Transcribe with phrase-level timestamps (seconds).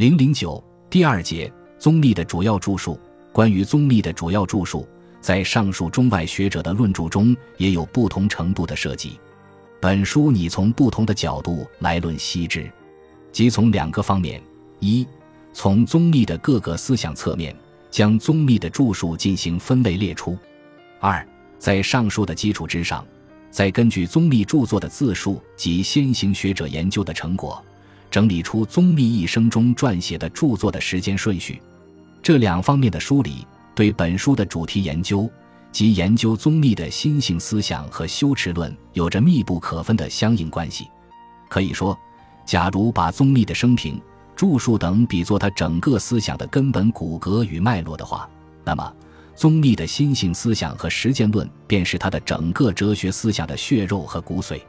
[0.00, 2.98] 零零九第二节宗密的主要著述。
[3.34, 4.88] 关于宗密的主要著述，
[5.20, 9.20] 在上述中外学者的论著中也有不同程度的涉及。
[9.78, 12.72] 本书拟从不同的角度来论析之，
[13.30, 14.42] 即从两个方面：
[14.78, 15.06] 一，
[15.52, 17.54] 从宗密的各个思想侧面，
[17.90, 20.34] 将宗密的著述进行分类列出；
[20.98, 21.28] 二，
[21.58, 23.06] 在上述的基础之上，
[23.50, 27.62] 再根据宗密著作的字数及先行学者研究的成果，
[28.10, 31.60] 整理出宗密一生中撰写的著作的时间顺序。
[32.22, 35.30] 这两方面的梳理，对本书的主题研究。
[35.72, 40.88] 及研究宗密的心性思想和修持论有着密不可分的相应关系。
[41.48, 41.96] 可以说，
[42.44, 44.02] 假如把宗密的生平、
[44.34, 48.28] 著述等比作他整个思想的根本骨骼与脉络的话，
[48.64, 48.92] 那么
[49.36, 54.60] 宗密的心性思想和实践论便是他的整个哲学思想的血肉和骨髓。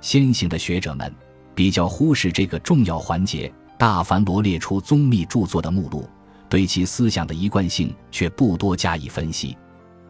[0.00, 1.12] 先行的学者们
[1.56, 6.06] 比较忽视这个重要环节，大凡罗列出宗密著作的目录，
[6.50, 9.56] 对其思想的一贯性却不多加以分析。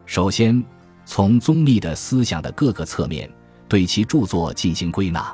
[0.06, 0.60] 首先，
[1.04, 3.30] 从宗密的思想的各个侧面
[3.68, 5.32] 对其著作进行归纳。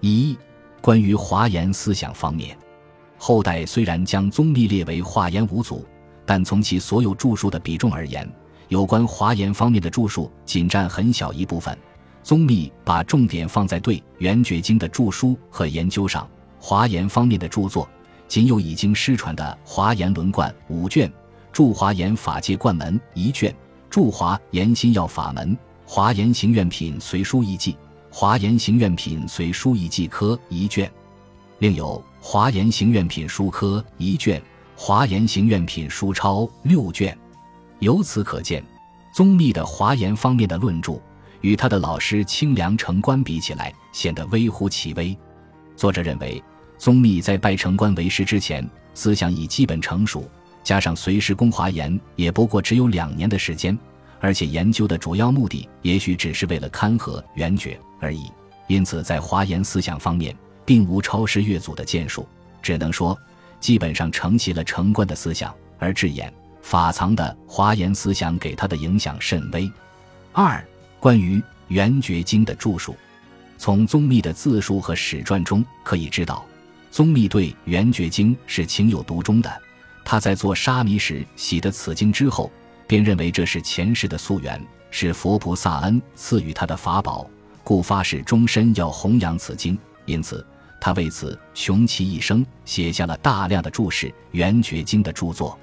[0.00, 0.38] 一、
[0.80, 2.56] 关于华严思想方面，
[3.18, 5.84] 后代虽然将宗密列为华严五祖，
[6.24, 8.30] 但从其所有著述的比重而言，
[8.68, 11.76] 有关华严方面的著述仅占很小一部分。
[12.30, 17.88] 宗密把重点放在对《圆觉经》的著书和研究上，华严方面的著作
[18.28, 21.08] 仅有已经失传的《华严轮贯》五卷，
[21.52, 23.52] 《著华严法界观门》一卷。
[23.90, 27.76] 著华严心要法门，华严行愿品随书一记，
[28.12, 30.88] 华严行愿品随书一记科一卷，
[31.58, 34.40] 另有华严行愿品书科一卷，
[34.76, 37.18] 华严行愿品书抄六卷。
[37.80, 38.64] 由此可见，
[39.12, 40.96] 宗密的华严方面的论著，
[41.40, 45.16] 与他的老师清凉城关比起来，显得微乎其微。
[45.76, 46.42] 作者认为，
[46.78, 50.28] 宗密在拜城关为师之前，思想已基本成熟。
[50.62, 53.76] 加上随时攻华严也不过只有两年的时间，
[54.20, 58.30] 而且研究的主要目的也许只是为了勘合圆觉而已，
[58.68, 62.28] 因此在华严思想方面并无超师越祖的建树，
[62.60, 63.18] 只能说
[63.58, 69.70] 基本上承袭了成观的思想，而智眼法藏的华严思想给他的影响甚微。
[70.32, 70.62] 二、
[71.00, 72.94] 关于圆觉经的著述，
[73.56, 76.44] 从宗密的自述和史传中可以知道，
[76.90, 79.50] 宗密对圆觉经是情有独钟的。
[80.04, 82.52] 他在做沙弥时洗的此经之后，
[82.86, 87.28] 便认为这是前世的夙缘，是佛菩萨恩赐予他的法宝，
[87.64, 89.78] 故发誓终身要弘扬此经。
[90.04, 90.44] 因此，
[90.80, 95.58] 他为此穷其一生，写下了大量的注释《圆觉经》的著作。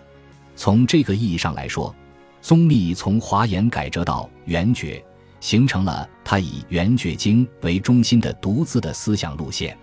[0.56, 1.94] 从这个意义上来说，
[2.42, 5.04] 宗密从华严改折到圆觉，
[5.47, 9.78] 形成了他以《圆觉经》为中心的独自的思想路线。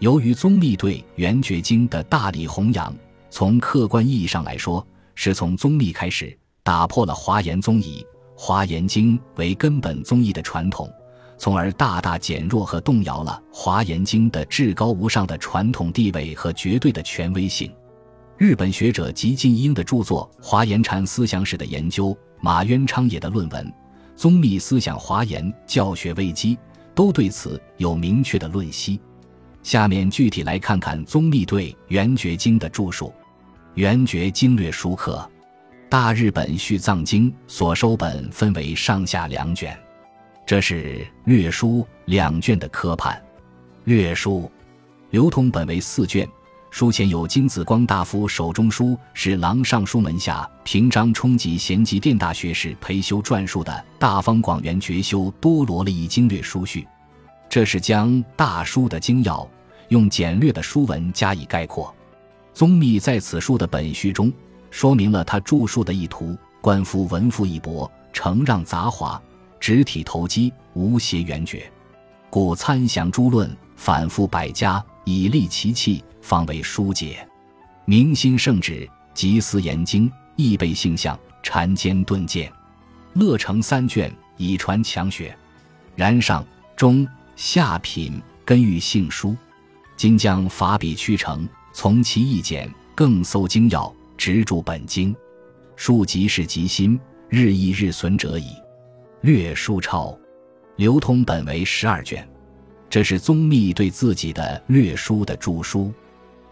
[0.00, 2.92] 由于宗密对《圆觉经》的大力弘扬，
[3.30, 4.84] 从客观意义上来说，
[5.14, 8.04] 是从宗密开始打破了华严宗以
[8.36, 10.92] 华严经为根本宗义的传统，
[11.38, 17.72] 从而大大减弱和动摇了华严经的至高无上的传统地位和绝对的权威性。
[18.36, 22.08] 日本学者吉进英的著作《华严禅思想史的研究》，
[22.40, 23.64] 马渊昌也的论文
[24.16, 26.56] 《宗密思想华严教学危机》，
[26.94, 28.98] 都对此有明确的论析。
[29.62, 33.08] 下面具体来看看宗密对《圆觉经》的著述。
[33.74, 35.28] 《圆觉经略书课》，
[35.90, 39.78] 大日本续藏经所收本分为上下两卷，
[40.46, 43.22] 这是略书两卷的科判。
[43.84, 44.50] 略书
[45.10, 46.26] 流通本为四卷，
[46.76, 56.82] 书前有金子光大夫手中书，是郎尚书门下平章冲吉贤集殿大学士裴修撰述的《大方广圆觉修多罗利经略书序》，
[57.48, 59.48] 这是将大书的精要
[59.88, 61.94] 用简略的书文加以概括。
[62.52, 64.30] 宗密在此书的本序中，
[64.70, 69.18] 说明了他著述的意图：官夫文赋一博，承让杂华，
[69.58, 71.72] 直体投机，无邪圆觉，
[72.28, 77.26] 故参详诸论，反复百家，以利其器，方为疏解。
[77.84, 82.52] 明心圣旨，集思言经，亦备性相，禅间顿见，
[83.14, 85.34] 乐成三卷，以传强学。
[85.94, 86.44] 然上
[86.76, 89.36] 中下品根欲性书，
[89.96, 91.48] 今将法笔曲成。
[91.72, 95.14] 从其意简，更搜精要，直注本经。
[95.76, 96.98] 书即是集心，
[97.28, 98.48] 日益日损者矣。
[99.20, 100.18] 略书抄，
[100.76, 102.28] 流通本为十二卷，
[102.88, 105.92] 这是宗密对自己的略书的注书，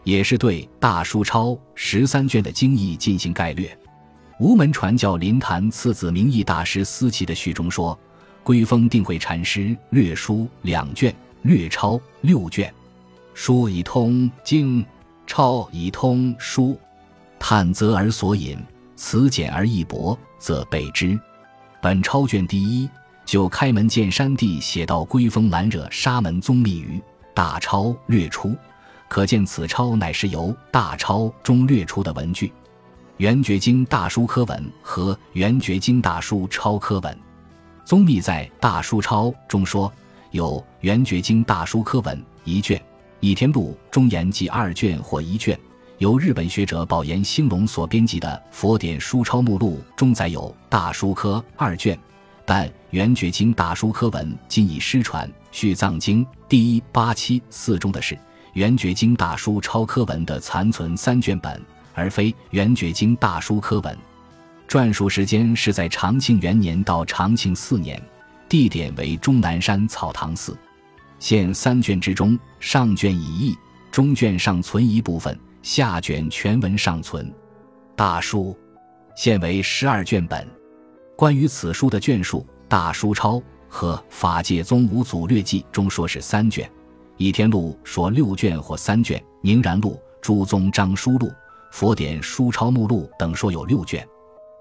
[0.03, 3.77] 也是对大书抄十三卷的经义进行概略。
[4.41, 7.99] 无门传教林坛次子明义大师思齐的序中说
[8.43, 12.73] ：“归峰定慧禅师略书两卷，略抄六卷，
[13.35, 14.85] 书以通经。”
[15.27, 16.79] 抄以通书，
[17.39, 18.59] 探则而所引，
[18.95, 21.19] 辞简而易博，则备之。
[21.81, 22.87] 本抄卷第一，
[23.25, 27.01] 就开门见山地写到龟峰兰惹沙门宗密于
[27.35, 28.55] 大抄略出，
[29.09, 32.53] 可见此抄乃是由大抄中略出的文句。
[33.19, 37.17] 圆觉经大书科文和圆觉经大书抄科文，
[37.85, 39.91] 宗密在大书抄中说
[40.33, 42.81] 有圆觉经大书科文一卷，
[43.21, 45.59] 倚天录中言记二卷或一卷。
[45.99, 51.97] 由日本学者保研兴隆所编辑的《佛典书抄目录》中载有大书科二卷，
[52.45, 55.31] 但圆觉经大书科文今已失传。
[55.51, 58.19] 续藏经第一八七四中的是
[58.55, 61.61] 圆觉经大书抄科文的残存三卷本。
[61.97, 63.97] 而非圆觉经大书科文，
[64.69, 68.03] 撰述时间是在长庆元年到长庆四年，
[68.49, 70.59] 地点为终南山草堂寺。
[71.21, 73.57] 现三卷之中，上卷已佚，
[73.93, 77.33] 中卷尚存一部分，下卷全文尚存。
[77.95, 78.59] 大书
[79.15, 80.45] 现为十二卷本。
[81.17, 83.37] 关于此书的卷数，《大书钞》
[83.69, 86.67] 和《法界宗五祖略记》中说是三卷，
[87.19, 89.91] 《倚天录》说六卷或三卷，《宁然录》
[90.21, 91.29] 《诸宗章书录》。
[91.71, 94.07] 佛典书钞目录等说有六卷，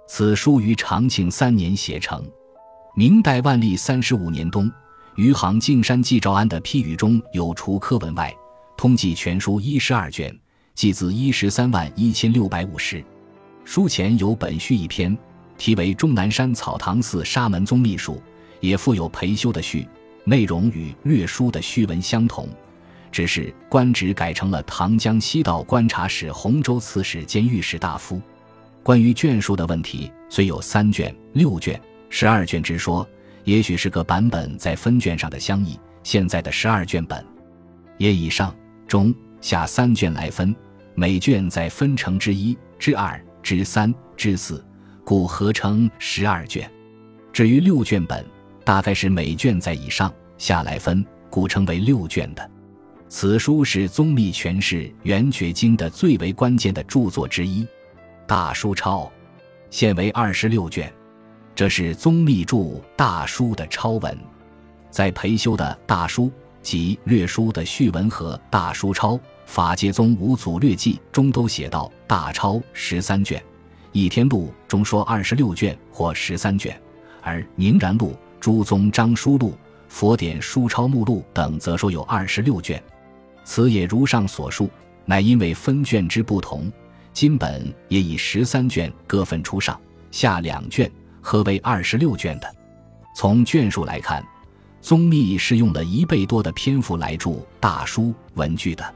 [0.07, 2.23] 此书于长庆三年写成。
[2.95, 4.71] 明代万历三十五年冬，
[5.15, 8.31] 余杭径山纪兆安的批语中有除科文外，
[8.77, 10.35] 通记全书一十二卷，
[10.75, 13.03] 记字一十三万一千六百五十。
[13.63, 15.15] 书前有本序一篇，
[15.63, 18.15] 题为《终南山草堂寺沙门宗秘书》，
[18.60, 19.88] 也附有裴修的序，
[20.25, 22.50] 内容与略书的序文相同。
[23.10, 28.21] 只是官职改成了唐江西道观察使、洪州刺史兼御史大夫。
[28.83, 31.80] 关于卷数的问题，虽有三卷、六卷、
[32.10, 33.07] 十二卷之说，
[33.45, 35.80] 也许是个版本在分卷上的相异。
[36.04, 37.25] 现在的十二卷本，
[37.98, 38.54] 也以上、
[38.86, 40.54] 中、下三卷来分，
[40.94, 44.62] 每卷再分成之一、之二、之三、之四，
[45.13, 46.68] 故合成十二卷。
[47.31, 48.25] 至于六卷本，
[48.65, 52.50] 大概是每卷在以上、下来分，故称为六卷的。
[53.10, 57.63] 此书是宗密诠释《圆觉经》的最为关键的著作之一，
[58.25, 59.01] 《大书抄》
[59.69, 60.92] 现为二十六卷，
[61.54, 62.57] 这是宗密著
[62.95, 64.18] 《大书》的抄文。
[64.89, 66.24] 在裴修的《大书》
[66.63, 69.13] 及略书的序文和《大书抄》
[69.45, 73.39] 《法界宗五祖略记》中都写到《大抄》十三卷，
[73.93, 76.75] 《倚天录》中说二十六卷或十三卷，
[77.21, 78.07] 而《宁然录》
[78.39, 79.49] 《诸宗章书录》
[79.87, 82.81] 《佛典书抄目录》等则说有二十六卷。
[83.43, 84.67] 此也如上所述，
[85.05, 86.71] 乃因为分卷之不同，
[87.13, 89.79] 今本也以十三卷各分出上
[90.09, 90.91] 下两卷，
[91.21, 92.55] 合为二十六卷的。
[93.15, 94.25] 从卷数来看，
[94.81, 98.95] 宗密是用了一倍多的篇幅来注大书文句的。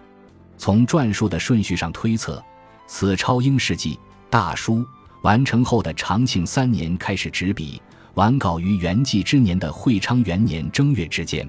[0.58, 2.44] 从篆书的顺序上推测，
[2.88, 4.00] 此抄应是继
[4.30, 4.86] 大书
[5.22, 7.82] 完成后的长庆三年开始执笔，
[8.16, 11.48] 完稿于元纪之年的会昌元年正月之间。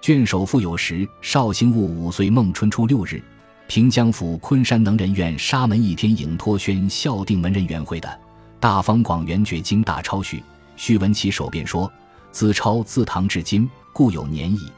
[0.00, 3.22] 卷首附有时，绍兴戊午岁孟春初六日，
[3.66, 8.20] 平江府昆山能人院沙门一天影托宣孝定门人员会的
[8.60, 10.42] 大方广圆觉经大抄序，
[10.76, 11.90] 序文其首便说
[12.30, 14.70] ：“自抄自唐至今，故有年矣。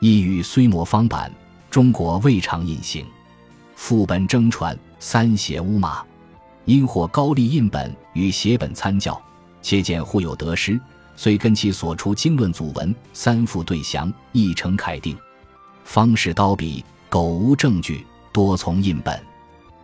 [0.00, 1.32] 意语虽摹方版，
[1.70, 3.04] 中国未尝印行。
[3.74, 6.04] 副本征传，三写乌马，
[6.68, 9.18] 因获高丽印本与写本参教，
[9.62, 10.78] 且见互有得失。”
[11.16, 15.18] 遂根其所出经论祖文三副对详，一成楷定，
[15.82, 19.20] 方士刀笔，苟无证据，多从印本。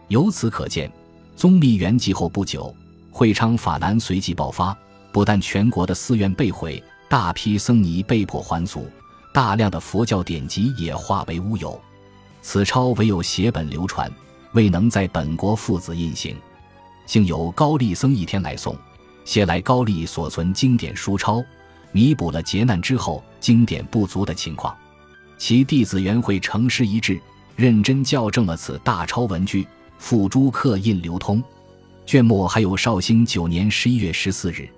[0.06, 0.88] 由此可见，
[1.34, 2.72] 宗密圆寂后不久，
[3.10, 4.76] 会昌法难随即爆发，
[5.10, 8.88] 不但全国的寺院被毁，大批僧尼被迫还俗，
[9.32, 11.80] 大量的佛教典籍也化为乌有。
[12.42, 14.08] 此抄唯有写本流传，
[14.52, 16.36] 未能在本国父子印行。
[17.06, 18.76] 幸有高丽僧一天来送。
[19.24, 21.42] 写来高丽所存经典书抄，
[21.92, 24.76] 弥补了劫难之后经典不足的情况。
[25.38, 27.18] 其弟子元会成师一致，
[27.56, 29.66] 认真校正了此大抄文句，
[29.98, 31.42] 付诸刻印流通。
[32.04, 34.68] 卷末还有绍兴九年十一月十四日，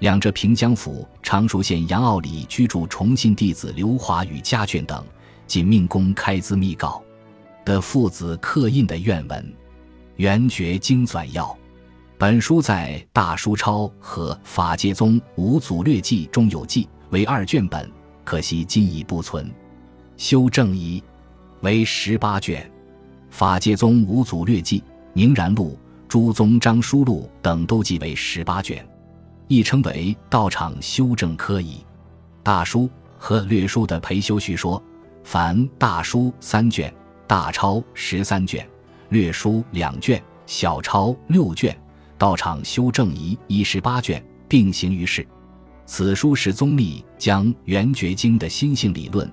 [0.00, 5.02] 两浙平江府常熟县杨坳里居住重信弟子刘华与家眷等，
[5.46, 7.02] 仅命公开资密告
[7.64, 9.54] 的父子刻印的愿文，
[10.16, 11.56] 圆觉经纂要。
[12.16, 17.90] 本书在《大书抄》和《法界宗五祖略记》中有记，为二卷本，
[18.22, 19.52] 可惜今已不存。
[20.16, 21.02] 修正仪
[21.62, 22.62] 为十八卷，
[23.30, 24.78] 《法界宗五祖略记》
[25.12, 25.70] 《宁然录》
[26.06, 28.86] 《诸宗章书录》等都记为十八卷，
[29.48, 31.84] 亦称为道场修正科仪。
[32.44, 34.80] 大书和略书的裴修序说：
[35.24, 36.94] 凡大书三卷，
[37.26, 38.64] 大抄十三卷。
[39.08, 41.76] 略书两卷，小抄六卷，
[42.16, 45.26] 道场修正仪一十八卷，并行于世。
[45.86, 49.30] 此书是宗密将《圆觉经》的心性理论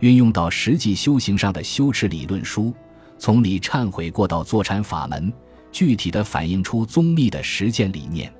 [0.00, 2.74] 运用到实际修行上的修持理论书，
[3.18, 5.32] 从理忏悔过到坐禅法门，
[5.72, 8.30] 具体的反映出宗密的实践理念。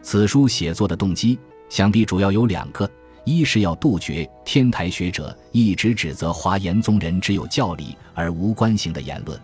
[0.00, 2.88] 此书写作的动机，想必主要有两个。
[3.24, 9.38] 一是要杜绝天台学者一直指责华严宗人只有教理而无关行的言论；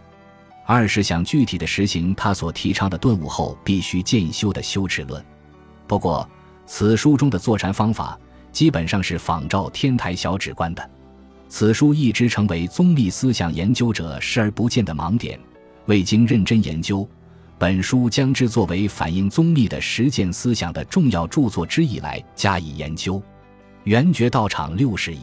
[0.71, 5.25] 二是想具体的实行他所提倡的顿悟后必须渐修的修持论。
[5.87, 6.29] 不过，
[6.67, 8.21] 此书中的坐禅方法
[8.53, 10.91] 基本上是仿照天台小止观的。
[11.49, 15.41] 此书一直成为宗密思想研究者视而不见的盲点，
[15.87, 17.09] 未经认真研究，
[17.57, 23.23] 本书将之作为反映宗密的实践思想的重要著作之一来加以研究。
[23.85, 25.21] 圆觉道场六十亿，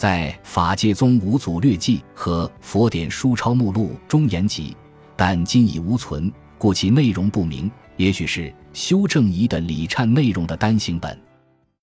[0.00, 4.74] 在法界宗五祖略记和佛典书抄目录中言及，
[5.14, 7.70] 但今已无存，故其内容不明。
[7.98, 11.20] 也许是修正仪的礼忏内容的单行本。